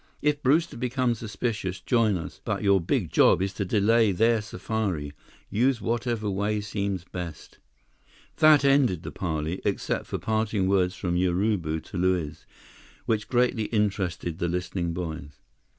If 0.23 0.41
Brewster 0.41 0.77
becomes 0.77 1.19
suspicious, 1.19 1.79
join 1.79 2.17
us. 2.17 2.41
But 2.43 2.63
your 2.63 2.81
big 2.81 3.11
job 3.11 3.39
is 3.39 3.53
to 3.53 3.65
delay 3.65 4.11
their 4.11 4.41
safari. 4.41 5.13
Use 5.51 5.79
whatever 5.79 6.27
way 6.27 6.59
seems 6.59 7.03
best." 7.03 7.59
That 8.37 8.65
ended 8.65 9.03
the 9.03 9.11
parley, 9.11 9.61
except 9.63 10.07
for 10.07 10.17
parting 10.17 10.67
words 10.67 10.95
from 10.95 11.15
Urubu 11.17 11.81
to 11.83 11.97
Luiz, 11.99 12.47
which 13.05 13.27
greatly 13.27 13.65
interested 13.65 14.39
the 14.39 14.47
listening 14.47 14.91
boys. 14.91 15.33